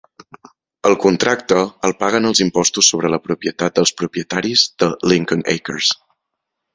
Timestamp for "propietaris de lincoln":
4.01-5.45